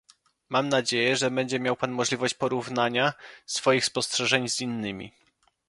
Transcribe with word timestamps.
mam 0.49 0.69
nadzieję, 0.69 1.15
że 1.15 1.31
będzie 1.31 1.59
miał 1.59 1.75
pan 1.75 1.91
możliwość 1.91 2.33
porównania 2.33 3.13
swoich 3.45 3.85
spostrzeżeń 3.85 4.49
z 4.49 4.61
innymi 4.61 5.11